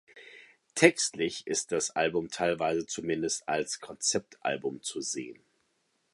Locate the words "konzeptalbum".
3.79-4.81